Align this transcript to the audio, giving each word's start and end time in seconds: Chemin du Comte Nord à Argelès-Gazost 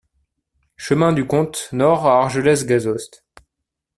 Chemin 0.77 1.13
du 1.13 1.27
Comte 1.27 1.69
Nord 1.73 2.07
à 2.07 2.23
Argelès-Gazost 2.23 3.23